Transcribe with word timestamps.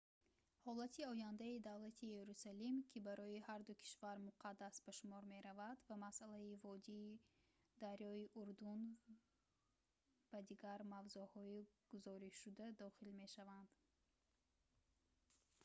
ҳолати 0.65 1.01
ояндаи 1.13 1.63
давлати 1.69 2.07
ерусалим 2.23 2.75
ки 2.89 2.97
барои 3.07 3.43
ҳарду 3.47 3.71
кишвар 3.83 4.17
муқаддас 4.27 4.75
ба 4.85 4.91
шумор 4.99 5.23
меравад 5.33 5.77
ва 5.89 5.95
масъалаи 6.05 6.59
водии 6.65 7.19
дарёи 7.83 8.23
урдун 8.41 8.79
ба 10.31 10.39
дигар 10.49 10.79
мавзӯъҳои 10.93 11.59
гузоришшуда 11.91 12.65
дохил 12.83 13.09
мешаванд 13.21 13.71